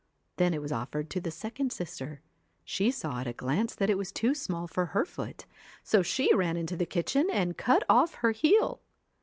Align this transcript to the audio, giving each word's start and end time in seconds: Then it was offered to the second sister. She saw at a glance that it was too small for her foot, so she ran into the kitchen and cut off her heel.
Then 0.37 0.55
it 0.55 0.63
was 0.63 0.71
offered 0.71 1.11
to 1.11 1.21
the 1.21 1.29
second 1.29 1.71
sister. 1.71 2.23
She 2.65 2.89
saw 2.89 3.19
at 3.19 3.27
a 3.27 3.33
glance 3.33 3.75
that 3.75 3.87
it 3.91 3.99
was 3.99 4.11
too 4.11 4.33
small 4.33 4.65
for 4.67 4.87
her 4.87 5.05
foot, 5.05 5.45
so 5.83 6.01
she 6.01 6.33
ran 6.33 6.57
into 6.57 6.75
the 6.75 6.87
kitchen 6.87 7.27
and 7.31 7.55
cut 7.55 7.83
off 7.87 8.15
her 8.15 8.31
heel. 8.31 8.81